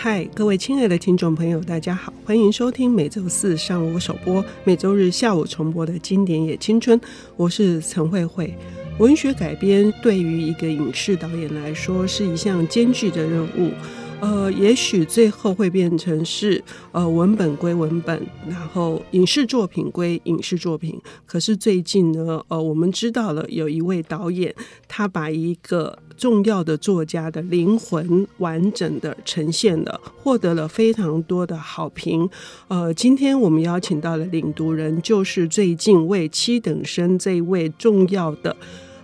[0.00, 6.98] 嗨，各位亲爱的听众朋友，大家好，欢迎收听每周四上午首播、每周日下午重播的经典也青春。
[7.36, 8.54] 我是陈慧慧。
[9.00, 13.72] 文学改编对于一个影视导演来说是一项艰巨的任务。
[14.20, 16.62] 呃，也许最后会变成是
[16.92, 20.96] 呃文本归文本，然后影视作品归影视作品。
[21.26, 24.54] 可是最近呢，呃，我们知道了有一位导演，
[24.86, 32.28] 他把一个重要的作家的灵魂完整的呈现了，获得了非常多的好评。
[32.66, 38.54] 呃，今天我们邀请到的领读人，就是最近为七等生这位重要的。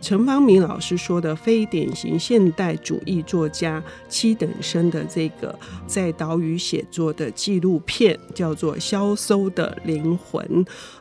[0.04, 10.46] 陈方明老师说的非典型现代主义作家七等生的这个在岛屿写作的纪录片，叫做《消搜的灵魂》。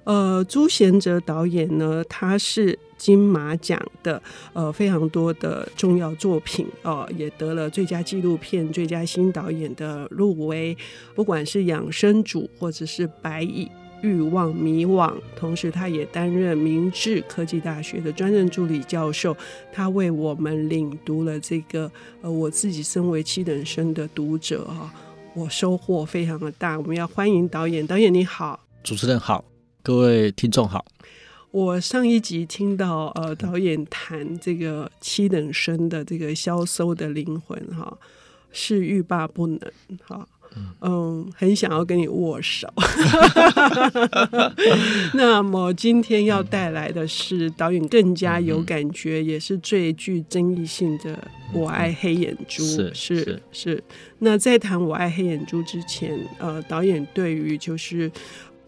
[0.05, 10.77] 呃，朱贤哲导演呢，他是金马奖的呃非常多的重要作品哦、呃，也得了最佳纪录片、最佳新导演的入围，
[11.13, 13.69] 不管是养生组或者是白蚁。
[14.03, 19.35] 欲望迷惘，同时他也担任明治科技大学的专任助理教授。
[19.71, 21.89] 他为我们领读了这个，
[22.21, 24.93] 呃，我自己身为七等生的读者哈，
[25.33, 26.77] 我收获非常的大。
[26.77, 29.45] 我们要欢迎导演，导演你好，主持人好，
[29.81, 30.85] 各位听众好。
[31.51, 37.97] 我上一集听到呃导演谈这个七等生的这个消瘦的灵魂哈，
[38.51, 39.59] 是欲罢不能
[40.05, 40.27] 哈。
[40.81, 42.67] 嗯，很想要跟你握手。
[45.13, 51.15] 那么今天要带来的是导演更加有感觉，嗯、也是最具争议性的
[51.53, 53.83] 《我爱黑眼珠》是是，是。
[54.19, 58.11] 那在谈《我爱黑眼珠》之前，呃，导演对于就是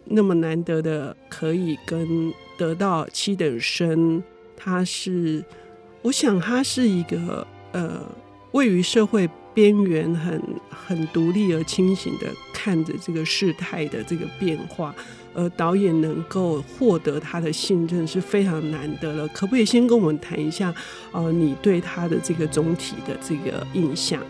[0.04, 4.22] 那么难得的可以跟得到七等生，
[4.56, 5.44] 他是，
[6.02, 8.00] 我想他是一个呃，
[8.52, 9.28] 位于社会。
[9.56, 14.94] 边缘很很独立而清醒的看着这个事态的这个变化，
[15.32, 19.26] 而导演能够获得他的信任是非常难得了。
[19.28, 20.74] 可不可以先跟我们谈一下，
[21.10, 24.22] 呃，你对他的这个总体的这个印象？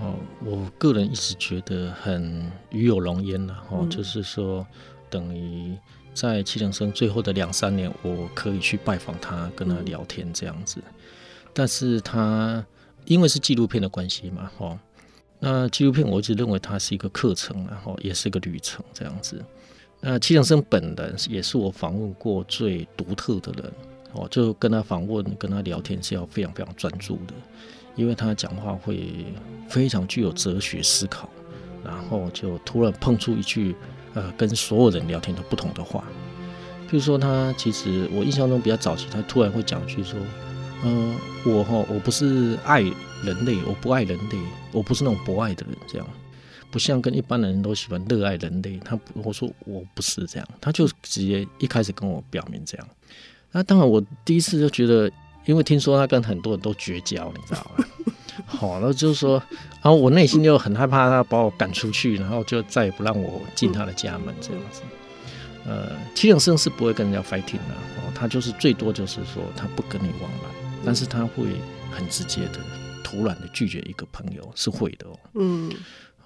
[0.00, 3.54] 哦，我个人一直觉得很与有荣焉了。
[3.70, 4.66] 哦，嗯、就是说，
[5.08, 5.78] 等于
[6.12, 10.82] 在七等生最后的两三年，我可以去拜访他，跟他聊天这样子。
[10.84, 10.92] 嗯、
[11.54, 12.66] 但是他。
[13.08, 14.78] 因为是纪录片的关系嘛，哈，
[15.40, 19.42] 那纪录片我一直认为它是一个课程，然后也是一个旅程这样子。
[20.00, 23.72] 那七等生本人也是我访问过最独特的人，
[24.12, 27.32] 哦，就跟他访问、跟他聊天是要非常非常专注的，
[27.96, 29.24] 因为他讲话会
[29.70, 31.30] 非常具有哲学思考，
[31.82, 33.74] 然后就突然碰出一句
[34.12, 36.04] 呃跟所有人聊天都不同的话，
[36.86, 40.20] 譬如说他其实我印象中比较早期，他突然会讲一句说。
[40.84, 42.80] 嗯、呃，我哈，我不是爱
[43.24, 44.38] 人类，我不爱人类，
[44.72, 46.06] 我不是那种博爱的人，这样，
[46.70, 48.78] 不像跟一般的人都喜欢热爱人类。
[48.84, 52.88] 他我说我不是这样，他就直接一开始跟我表明这样。
[53.50, 55.10] 那当然，我第一次就觉得，
[55.46, 57.84] 因为听说他跟很多人都绝交，你知道吗？
[58.46, 59.42] 好，然后就是说，
[59.82, 64.82] 然后我内心就很害怕他把我赶出去，然后就再也不让我进他的家门这样子。
[65.66, 70.57] 呃，七等生是不会跟人家 fighting 的，哦，他就是最多就是说他不跟你往来。
[70.84, 71.44] 但是他会
[71.90, 72.60] 很直接的、
[73.04, 75.18] 突然的拒绝一个朋友，是会的哦。
[75.34, 75.72] 嗯，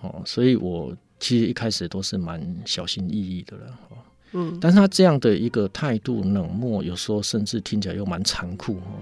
[0.01, 3.67] 哦，所以我其实一开始都是蛮小心翼翼的了。
[3.91, 3.97] 哦，
[4.33, 8.99] 嗯，但是他这样的一个态度冷漠，有时候甚至听起来又蛮残酷哦。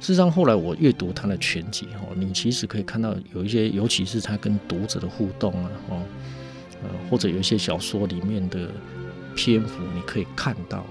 [0.00, 6.02] 事实上，后来我阅读他的全集哦，你其实可以看到有一些，尤其是他跟读者的互动啊，哦，
[6.82, 8.70] 呃，或者有一些小说里面的
[9.34, 10.84] 篇幅，你可以看到。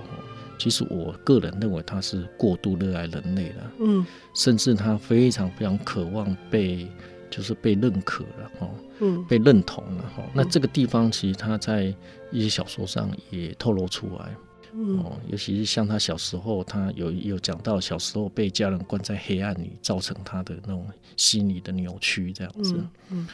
[0.57, 6.87] 其实我个人认为他是过度热爱人类了，嗯，甚至他非常非常渴望被，
[7.29, 10.23] 就是被认可了，哈，嗯，被认同了，哈。
[10.33, 11.93] 那这个地方其实他在
[12.31, 14.35] 一些小说上也透露出来，
[14.73, 20.85] 嗯，哦，尤其是像他小时候，他有有讲到小时候被家人关在黑暗里，造成他的那种
[21.17, 22.75] 心理的扭曲，这样子，
[23.09, 23.27] 嗯，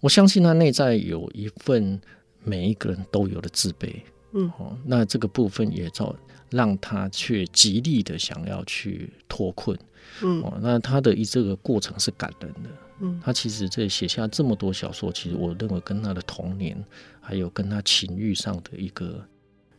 [0.00, 2.00] 我相信他内在有一份
[2.44, 3.94] 每一个人都有的自卑，
[4.32, 6.14] 嗯，哦，那这个部分也造。
[6.52, 9.74] 让他却极力的想要去脱困，
[10.20, 12.70] 嗯，哦，那他的一这个过程是感人的，
[13.00, 16.76] 嗯，他其实这写下这么多小说，其实我认为跟他的童年，
[17.22, 19.24] 还有跟他情欲上的一个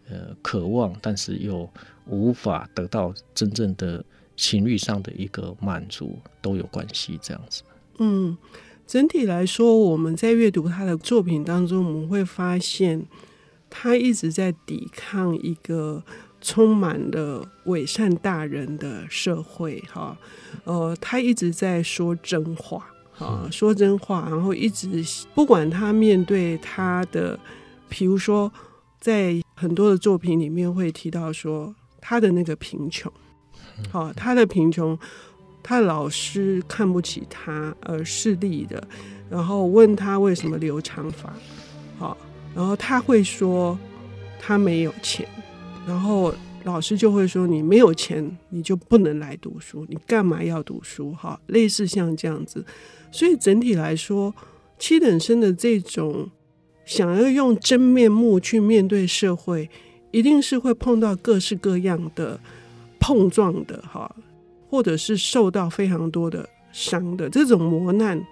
[0.09, 1.69] 呃渴望，但是又
[2.07, 4.03] 无法得到真正的
[4.35, 7.61] 情欲上的一个满足都有关系，这样子。
[7.99, 8.35] 嗯，
[8.87, 13.05] 整体来说，我们在阅读他的作品当中，我们会发现
[13.73, 16.03] 他一直在抵抗一个。
[16.45, 20.17] 充满了伪善大人的社会，哈，
[20.65, 25.01] 呃，他一直在说真话，哈，说真话，然后一直
[25.33, 27.39] 不管他面对他的，
[27.87, 28.51] 比如说
[28.99, 33.09] 在很多的作品里面会提到说他的那个贫穷，
[33.89, 34.99] 好，他的贫穷，
[35.63, 38.85] 他老师看不起他而势利的，
[39.29, 41.37] 然后问他为什么留长发，好，
[42.55, 43.77] 然后他会说
[44.39, 45.27] 他没有钱，
[45.87, 46.33] 然后。
[46.65, 49.85] 老师就会说：“你没有钱，你就不能来读书。
[49.89, 51.11] 你干嘛要读书？
[51.11, 52.65] 哈，类似像这样子。
[53.11, 54.33] 所以整体来说，
[54.79, 56.31] 七等生的这种
[56.85, 59.69] 想要用真面目去面对社会，
[60.11, 62.39] 一定是会碰到各式各样的
[62.97, 64.15] 碰撞的，哈，
[64.69, 68.25] 或者是受到非常多的伤的这种磨难。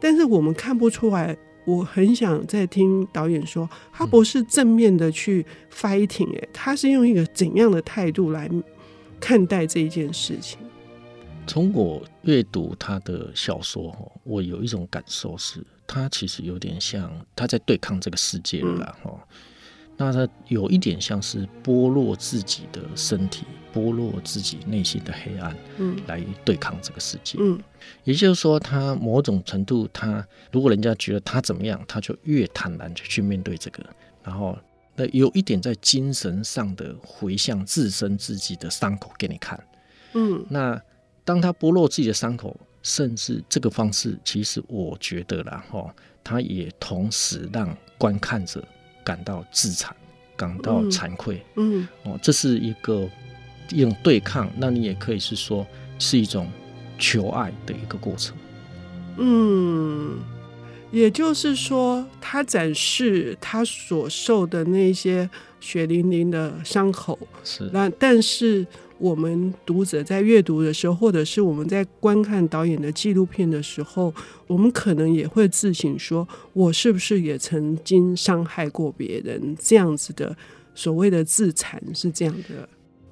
[0.00, 8.50] 但是我们看不出来。”我很想再听导演说，他不是正面的去 fighting，哎，他是用一个怎样的态度来
[9.18, 10.58] 看待这一件事情？
[11.46, 19.20] 从我阅读他的小说，我有一种感受是，他其实有点像他在对抗这个世界了，哈、嗯。
[19.96, 27.38] 那他有一点像是剥落自己的身体，剥落自己内心的黑暗，嗯，来对抗这个世界。
[27.40, 27.60] 嗯，
[28.02, 33.84] 也就是说，他某种程度，他如果人家觉得他怎么样，他就越坦然去面对这个。
[34.24, 34.58] 然后，
[34.96, 39.62] 那有一点在精神上的回向自身自己的伤口给你看。
[40.14, 40.80] 嗯，那
[41.24, 45.94] 当他剥落自己的伤口，甚至这个方式，其实我觉得啦，哈，
[46.24, 48.62] 他也同时让观看者。
[49.04, 49.94] 感到自残，
[50.34, 52.12] 感到惭愧，嗯，嗯。
[52.12, 53.08] 哦，这是一个
[53.68, 55.64] 一种对抗，那你也可以是说
[55.98, 56.50] 是一种
[56.98, 58.36] 求爱的一个过程，
[59.18, 60.18] 嗯，
[60.94, 65.28] 也就是说，他展示他所受的那些
[65.60, 68.66] 血淋淋的伤口，是，那但是。
[68.96, 74.14] 我们读者在阅读的时候，或者是我们在观看导演的纪录片的时候，
[74.46, 79.54] 我们可能也会自省说：我是不是也曾经伤害过别人？
[79.60, 80.34] 这样子的
[80.76, 82.68] 所谓的自残是这样的。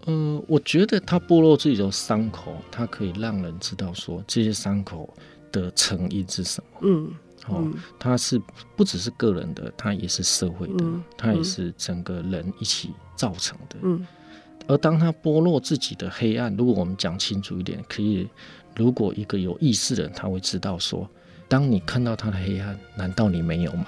[0.06, 5.12] 嗯，我觉得他剥落自己的伤口，它可以让人知道说这些伤口
[5.50, 6.78] 的成因是什么。
[6.82, 7.12] 嗯，
[7.48, 7.66] 哦，
[7.98, 8.40] 他是
[8.76, 10.84] 不只是个人的，他也是社会的，
[11.16, 13.76] 他也是整个人一起造成的。
[13.82, 14.06] 嗯。
[14.68, 18.28] 而当他剥落自己的黑暗，如果我们讲清楚一点，可以，
[18.76, 21.08] 如果一个有意识的人，他会知道说，
[21.48, 23.86] 当你看到他的黑暗，难道你没有吗？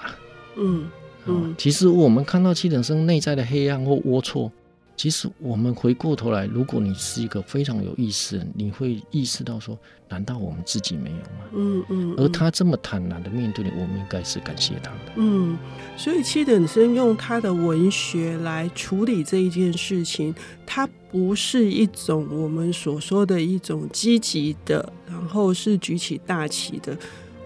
[0.57, 0.91] 嗯
[1.27, 4.51] 嗯，其实我们看到七等生内在的黑暗或龌龊。
[4.97, 9.77] 其实我们回过头来，如果你是一个非常有意识的，你会意识到说，
[10.09, 11.51] 难道我们自己没有吗？
[11.53, 12.15] 嗯嗯。
[12.17, 15.13] 而他这么坦然的面对你，我们应该是感谢他的。
[15.17, 15.59] 嗯，
[15.97, 20.33] 所以七等生用他的文学来处理这一件事情，
[20.65, 26.97] 他不是一种我们所说的一种积极的，然后是举起大旗的。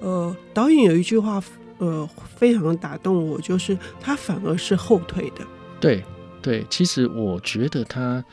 [0.01, 1.43] 呃，导演有一句话，
[1.79, 5.47] 呃，非常打动我，就是他反而是后退的。
[5.81, 6.05] 对。
[6.41, 8.25] 对，其实我觉得他，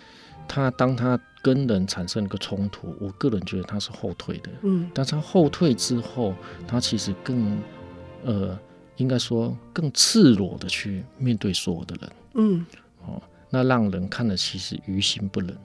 [0.48, 4.50] 他当他跟人产生一个冲突，我个人觉得他是后退的。
[4.62, 6.34] 嗯，但是他后退之后，
[6.68, 7.57] 他其实更，
[8.24, 8.57] 呃，
[8.98, 12.12] 应该说更赤裸的去面对所有的人。
[12.36, 12.66] 嗯，
[13.06, 15.58] 哦，那让人看了其实于心不忍，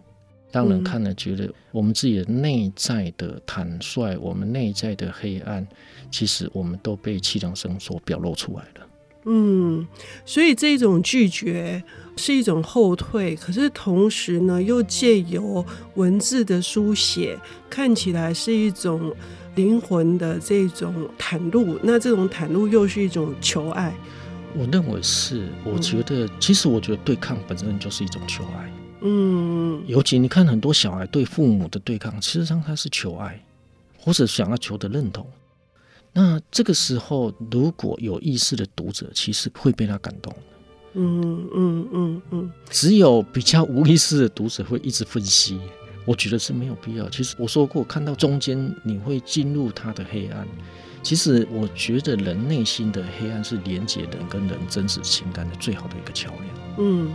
[0.50, 5.66] 让人看了觉得我们自己的内在的坦率，我们内在的黑暗，
[6.10, 8.86] 其实我们都被气场声所表露出来了。
[9.24, 9.86] 嗯，
[10.24, 11.82] 所以这种拒绝
[12.16, 19.14] 是一种后退，可是同时呢，又借由文字的书写，看起来是一种
[19.56, 21.78] 灵魂的这种袒露。
[21.82, 23.94] 那这种袒露又是一种求爱。
[24.54, 28.72] 我认为是，我觉得，嗯、其实我觉得对抗本身就是一种求爱。
[29.02, 33.42] 嗯，尤其你看很多小孩对父母的对抗，其实上他是求爱，
[33.98, 35.26] 或者想要求得认同。
[36.12, 40.34] 那这个时候，如果有意识的读者，其实会被他感动。
[40.94, 42.50] 嗯嗯嗯嗯。
[42.68, 45.60] 只有比较无意识的读者会一直分析，
[46.04, 47.08] 我觉得是没有必要。
[47.10, 50.46] 其实我说过，看到中间你会进入他的黑暗。
[51.02, 56.78] 其实我觉得人内心的黑暗是连接人跟人真实情感的最好的一个桥梁。
[56.78, 57.10] 嗯。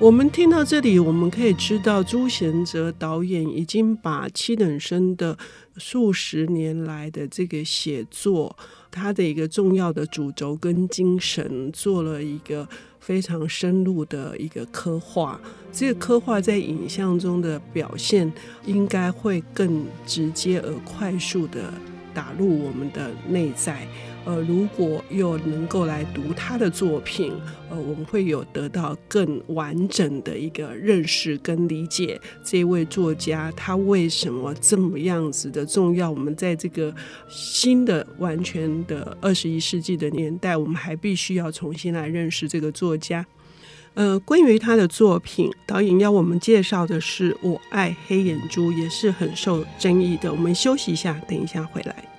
[0.00, 5.38] 我们听到这里，我们可以知道朱贤哲导演已经把七等生的
[5.76, 8.54] 数十年来的这个写作，
[8.90, 15.40] 他的一个重要的主轴跟精神，做了一个非常深入的一个刻画。
[15.72, 18.30] 这个刻画在影像中的表现，
[18.66, 21.72] 应该会更直接而快速的
[22.12, 23.86] 打入我们的内在。
[24.24, 27.32] 呃，如果又能够来读他的作品，
[27.70, 32.18] 呃，我们会有得到更完整的一个认识跟理解。
[32.42, 36.10] 这位作家他为什么这么样子的重要？
[36.10, 36.94] 我们在这个
[37.28, 43.26] 新的、完全的二十一世纪的年代，我们还必须要重新来认识这个作家。
[43.92, 50.32] 呃，关于他的作品，导演要我们介绍的是《我爱黑眼珠》，也是很受争议的。
[50.32, 52.13] 我们休息一下，等一下回来。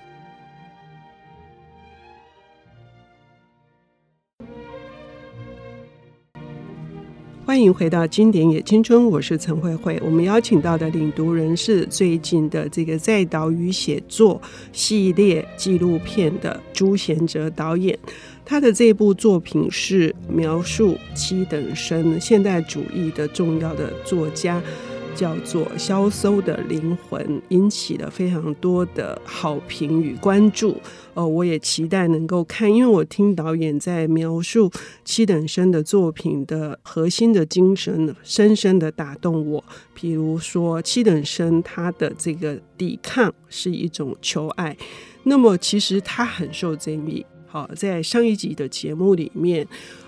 [7.46, 9.96] 欢迎回到经典也青春，我是陈慧慧。
[10.04, 17.96] 我们邀请到的领读人是最近的这个在岛屿写作系列纪录片的朱贤哲导演。
[18.44, 24.60] 他的这部作品是描述七等生现代主义的重要的作家。
[25.16, 30.76] 叫做消搜的灵魂，引起了非常多的好评与关注。
[31.14, 34.70] 呃，我也期待能够看，因为我听导演在描述
[35.02, 39.64] 七等生的作品的核心的精神，深深的打动我。
[39.94, 44.76] 比如说，七等生他的这个抵抗是一种求爱，
[45.22, 47.24] 那么其实他很受争议。
[47.46, 49.66] 好，在上一集的节目里面。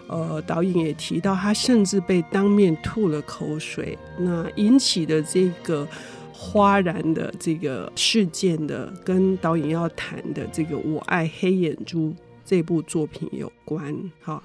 [0.08, 5.86] 呃，导演也提到，他甚至被当面吐了口水，那引起的这个
[6.32, 12.08] 哗然的这个事件的，跟导演要谈的这个《我爱黑眼珠》
[12.42, 13.94] 这部作品有关。
[14.22, 14.42] 好，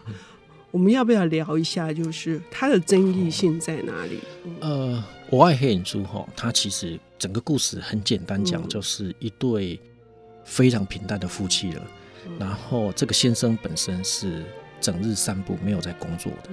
[0.69, 4.19] 我们要不要聊一下，就是它的争议性在哪里？
[4.59, 4.97] 呃，
[5.29, 9.79] 《我爱黑眼珠》哈，它其实整个故事很简单讲，就是一对
[10.43, 11.87] 非常平淡的夫妻了。
[12.25, 14.43] 嗯、然后这个先生本身是。
[14.83, 16.49] 整日散步，没有在工作的，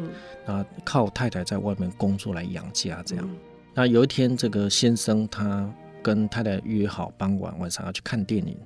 [0.46, 3.28] 那靠太太在外面工作来养家，这样。
[3.74, 5.68] 那有一天，这个先生他
[6.00, 8.56] 跟太太约好傍晚晚上要去看电影，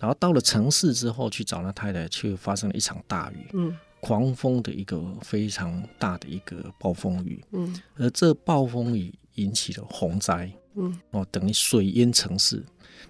[0.00, 12.62] 然后到了城市之后去找那太太，却发生了一场大雨，嗯，狂风的一个非常大的一个暴风雨，嗯，而这暴风雨引起了洪灾，嗯，哦，等于水淹城市，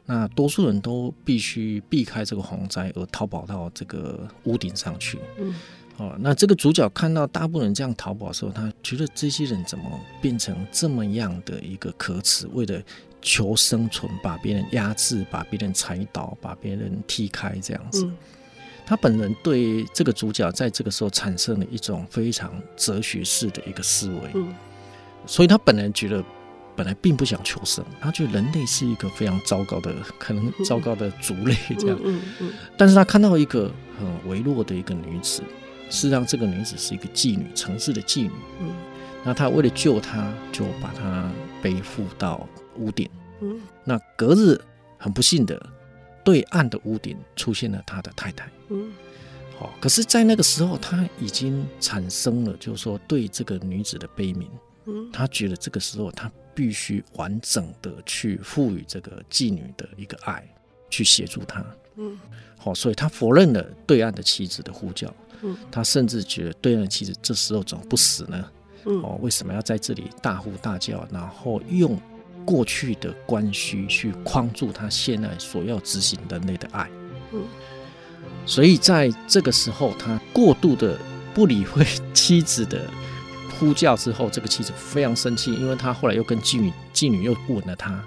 [0.07, 5.55] 那多数人都必须避开这个洪灾而逃跑到这个屋顶上去，嗯。
[5.97, 9.85] 哦，那这个主角看到大部分人这样逃跑的时候，他觉得这些人怎么
[10.21, 12.49] 变成这么样的一个可耻？
[12.53, 12.83] 为了
[13.23, 18.11] 求生存，把别人压制，把别人踩倒，把别人踢开，这样子。
[18.85, 24.45] 他本人对这个主角在这个时候产生了一种非常哲学式的一个思维。
[25.27, 26.23] 所以他本人觉得，
[26.75, 31.99] 本来并不想求生，他觉得人类是一个非常糟糕的，可能糟糕的族类这样。
[32.77, 35.43] 但是他看到一个很微弱的一个女子。
[35.95, 38.31] 事实上，这个女子是一个妓女，城市的妓女。
[38.61, 38.75] 嗯，
[39.25, 41.31] 那他为了救她，就把她
[41.63, 42.47] 背负到
[42.77, 43.09] 屋顶。
[43.41, 44.61] 嗯，那隔日
[44.99, 45.65] 很不幸的，
[46.25, 48.51] 对岸的屋顶出现了他的太太。
[48.71, 48.93] 嗯，
[49.57, 54.49] 好，可是，在那个时候，他已经产生了，就是说对这个女子的悲悯。
[54.87, 60.45] 嗯，他觉得这个时候他必须完整的去赋予这个妓女的一个爱，
[60.91, 61.65] 去协助她。
[61.97, 62.19] 嗯，
[62.59, 65.09] 好，所以他否认了对岸的妻子的呼叫。
[65.71, 68.45] 他甚至觉得对岸其实这时候怎么不死呢？
[68.85, 71.99] 哦，为什么要在这里大呼大叫，然后用
[72.45, 76.89] 过去的关系去框住他现在所要执行人类的爱？
[78.45, 80.99] 所以在这个时候，他过度的
[81.33, 82.87] 不理会妻子的
[83.59, 88.05] 呼叫之后，这个妻子非常生气，因为他后来又跟妓女妓女又吻了他，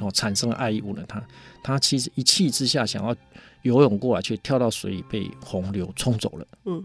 [0.00, 1.22] 哦，产生了爱意，吻了他。
[1.62, 3.16] 他其实一气之下想要。
[3.62, 6.46] 游泳过来，却跳到水里，被洪流冲走了。
[6.64, 6.82] 嗯，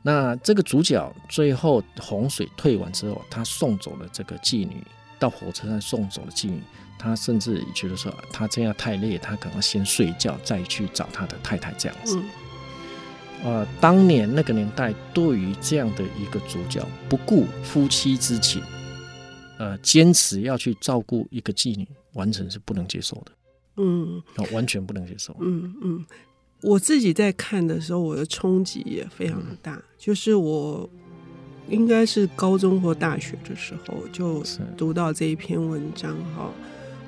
[0.00, 4.82] 那这个主角最后洪水退完之后，他送走了这个妓女，
[5.18, 6.62] 到火车站送走了妓女。
[6.98, 12.18] 他甚至觉得说，他这样太累，他可能先睡觉，再去找他的太太这样子。
[12.18, 12.24] 嗯，
[13.44, 18.62] 呃，当年那个年代，对于这样的一个主角，不顾夫妻之情，
[19.58, 23.32] 呃，坚持要去照顾一个妓女，完全是不能接受的。
[23.76, 25.34] 嗯，完全不能接受。
[25.40, 26.04] 嗯嗯，
[26.62, 29.76] 我自己在看的时候，我的冲击也非常大。
[29.76, 30.88] 嗯、就是我
[31.68, 34.42] 应该是高中或大学的时候就
[34.76, 36.50] 读到这一篇文章哈，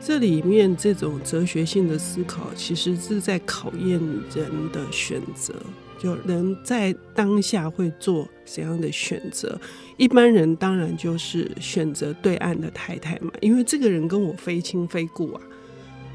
[0.00, 3.98] 这里面这种哲学性的思考，其实是在考验
[4.34, 5.54] 人的选择，
[5.98, 9.60] 就人在当下会做怎样的选择。
[9.96, 15.40] 一般人当然就是选择对岸的太太嘛，因为这个人跟我非亲非故啊。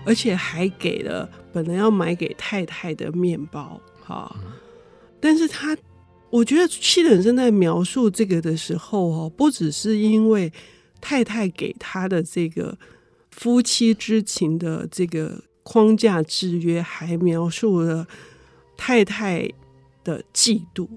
[0.05, 4.33] 而且还给了本来要买给太太的面包，哈，
[5.19, 5.75] 但是他，
[6.29, 10.49] 我觉得七等正在描述这个的时候，哦，不只是因为
[11.01, 12.77] 太太给他的这个
[13.31, 18.07] 夫妻之情的这个框架制约，还描述了
[18.77, 19.45] 太太
[20.05, 20.87] 的嫉妒，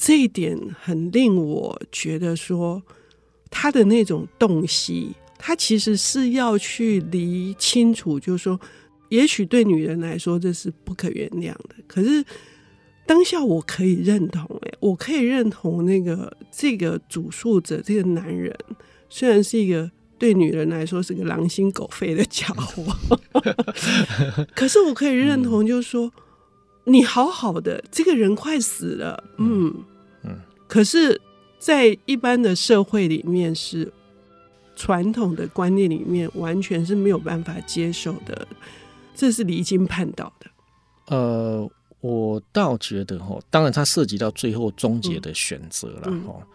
[0.00, 2.80] 这一点很令我觉得说
[3.50, 8.60] 他的那种洞悉，他其实是要去理清楚，就是说，
[9.08, 12.24] 也许对女人来说这是不可原谅的，可是
[13.04, 18.56] 当下我可以认同，哎，我可以认同那个这个主诉者这个男人，
[19.08, 19.90] 虽然是一个。
[20.20, 22.84] 对女人来说是个狼心狗肺的家伙，
[24.52, 26.12] 可是我可以认同，就是说
[26.88, 29.72] 你好好的，这个人快死了，嗯。
[30.24, 31.20] 嗯，可是，
[31.58, 33.92] 在一般的社会里面，是
[34.74, 38.48] 传统的观念里面，完全是没有办法接受的，
[39.14, 40.50] 这是离经叛道的。
[41.14, 46.46] 呃，我倒觉得哈，当然它涉及到最后终结的选择了哈，嗯，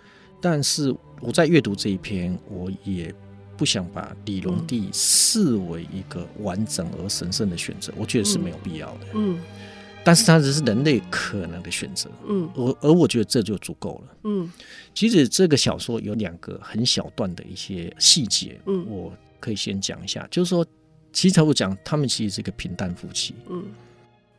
[0.42, 3.13] 但是我在阅读这一篇，我也。
[3.56, 9.06] 不想把李隆帝视为一个完整而神圣的选择，我觉得是没有必要的。
[9.13, 9.40] 嗯，
[10.04, 12.10] 但是它只是人类可能的选择。
[12.28, 14.18] 嗯，而而我觉得这就足够了。
[14.24, 14.52] 嗯，
[14.94, 20.66] 其实这个小说有两个很小段的一些细节，嗯，我可以先讲一下，就是说，
[21.12, 23.34] 其实我讲他们其实是一个平淡夫妻。
[23.50, 23.66] 嗯，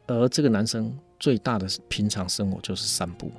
[0.06, 3.30] 而这个男生最大的平常生活就是散步。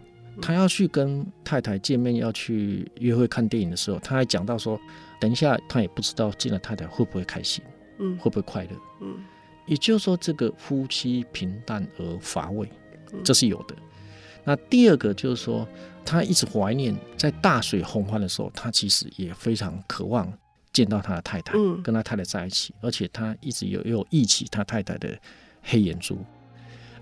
[0.42, 4.78] 他要去跟太太见面，要去约会看电影的时候，他还讲到说，
[5.18, 7.64] 等一下他也不知道见了太太会不会开心，
[8.00, 9.16] 嗯，会不会快乐，嗯，
[9.66, 12.70] 也就是说，这个夫妻平淡而乏味，
[13.24, 13.76] 这是有的。
[14.44, 15.68] 那第二个就是说，
[16.06, 20.32] 他一直怀念在大水洪泛的时候，他其实也非常渴望
[20.72, 21.54] 见到他的太太，
[21.84, 25.18] 跟他太太在一起，而且他一直有有忆起他太太的
[25.64, 26.18] 黑眼珠。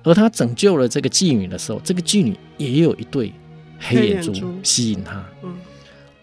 [0.04, 3.34] 而他拯救了这个妓女的时候，这个妓女也有一对
[3.80, 5.26] 黑眼珠吸引他。
[5.44, 5.58] 嗯，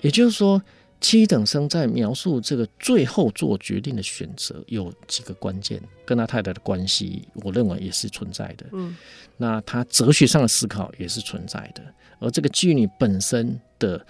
[0.00, 0.62] 也就是说，
[1.00, 8.66] 七等生在描述这个最后做决定的选择有几个关键，跟他太太的关系，我认为也是存在的。
[8.72, 8.96] 嗯，
[9.36, 11.82] 那他哲学上的思考也是存在的，
[12.18, 14.04] 而这个妓女本身的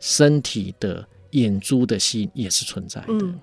[0.00, 3.06] 身体的眼珠的吸引也是存在的。
[3.08, 3.40] 嗯，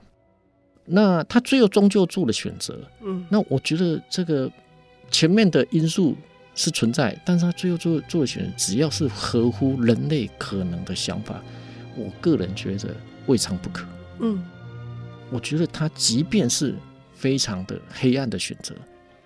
[0.86, 2.80] 那他最后终究做了选择。
[3.02, 4.52] 嗯，那我觉得这个。
[5.12, 6.16] 前面的因素
[6.56, 11.40] 是存在，但是他最后做做的选择，只要是合乎人类可能的想法，
[11.96, 12.96] 我个人觉得
[13.28, 13.86] 未尝不可。
[14.20, 14.44] 嗯，
[15.30, 16.76] 我觉得他即便是
[17.14, 18.76] 非常的黑暗的选择，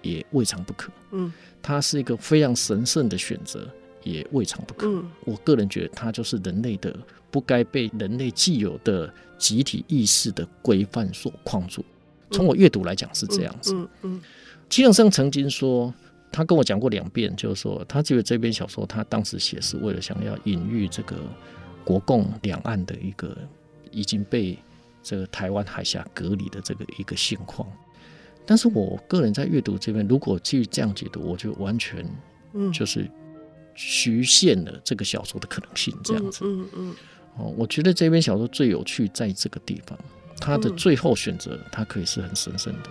[0.01, 0.91] 也未尝不可。
[1.11, 3.67] 嗯，他是一个非常神圣的选择，
[4.03, 4.87] 也未尝不可。
[4.87, 6.95] 嗯，我个人觉得他就是人类的
[7.29, 11.83] 不该被人类既有的集体意识的规范所框住。
[12.31, 13.73] 从我阅读来讲是这样子。
[13.73, 13.89] 嗯嗯。
[14.01, 14.21] 嗯
[14.69, 15.93] 七等生曾经说，
[16.29, 21.15] 他跟我讲过两遍，就是说，他觉得这篇小说他当时写是为了想要隐喻这个
[21.87, 23.37] 国共两岸的一个
[23.91, 24.59] 已经被
[25.01, 27.65] 这个台湾海峡隔离的这个一个现况。
[28.45, 32.05] 但是我个人在阅读这边，如果继续这样解读，我就完全
[32.73, 33.09] 就是
[33.73, 35.97] 局限了这个小说的可能性。
[36.03, 36.95] 这样子，嗯嗯，
[37.37, 39.97] 哦，我觉得这篇小说最有趣在这个地方，
[40.41, 42.89] 他的最后选择，他可以是很神圣的。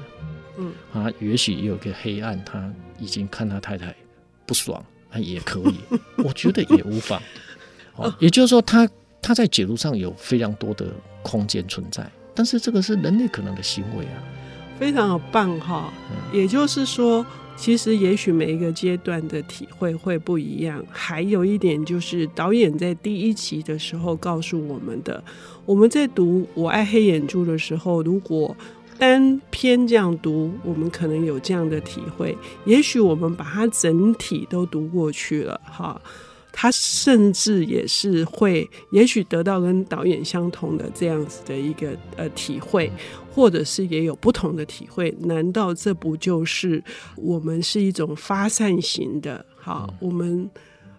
[0.56, 3.94] 嗯，啊，也许也有个黑暗，他已经看他太太
[4.46, 7.20] 不爽，那，也可以，我觉得也无妨。
[7.96, 10.86] 哦，也就是说他，他他在解读上有非常多的
[11.22, 14.22] 空间存在，但是这个是人类可能的行为啊，
[14.78, 15.92] 非常的棒哈。
[16.10, 20.84] 嗯，也就是说，其实也许每一个阶段的体会会不一样。
[20.90, 25.22] 还有一点就是，导演在第一集的时候告诉我们的，
[25.64, 28.56] 我们在读《我爱黑眼珠》的时候，如果
[28.98, 32.36] 单篇这样读，我们可能有这样的体会。
[32.64, 36.00] 也许我们把它整体都读过去了，哈，
[36.58, 42.90] 他甚至也是会，也许得到跟导演相同的这样子的一个呃体会，
[43.30, 45.14] 或者是也有不同的体会。
[45.20, 46.82] 难道这不就是
[47.16, 49.44] 我们是一种发散型的？
[49.56, 50.48] 哈，我们。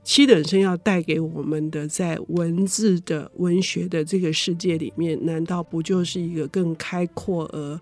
[0.04, 7.78] 七等生要带给我们的，在文字的文学的这个世界里面，难道不就是一个更开阔而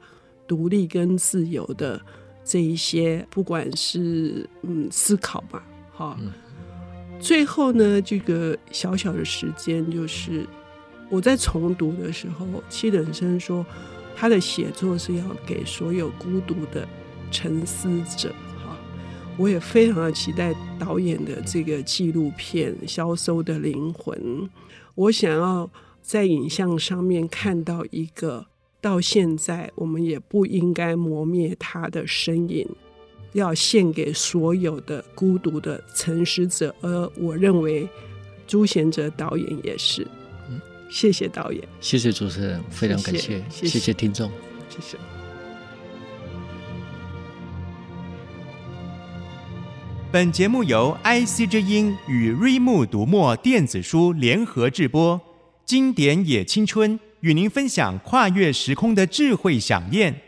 [0.47, 2.01] 独立跟自由的
[2.43, 6.17] 这一些，不管是嗯思考吧，哈。
[7.19, 10.45] 最后呢，这个小小的时间，就是
[11.09, 13.65] 我在重读的时候，七等生说
[14.15, 16.87] 他的写作是要给所有孤独的
[17.31, 18.33] 沉思者。
[19.37, 24.17] 我也非常的期待导演的这个纪录片《消瘦的灵魂》。
[24.93, 25.69] 我想要
[26.01, 28.45] 在影像上面看到一个
[28.79, 32.65] 到现在我们也不应该磨灭他的身影，
[33.35, 37.87] 要献给所有的孤独的诚实者而我认为
[38.47, 40.07] 朱贤哲导演也是
[40.49, 40.59] 嗯。
[40.89, 41.61] 谢谢导演。
[41.81, 44.31] 谢谢主持人非常感谢谢谢听众
[44.69, 44.97] 谢谢。
[50.09, 55.19] 本节目由 ic 之音与瑞木读墨电子书联合制播
[55.65, 60.24] 经典也青春与您分享跨越时空的智慧想念。